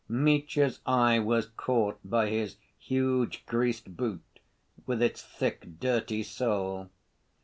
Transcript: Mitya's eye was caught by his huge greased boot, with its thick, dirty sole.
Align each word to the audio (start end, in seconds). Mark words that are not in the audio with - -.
Mitya's 0.09 0.79
eye 0.83 1.19
was 1.19 1.45
caught 1.55 1.99
by 2.03 2.27
his 2.27 2.55
huge 2.79 3.45
greased 3.45 3.95
boot, 3.95 4.39
with 4.87 4.99
its 4.99 5.21
thick, 5.21 5.79
dirty 5.79 6.23
sole. 6.23 6.89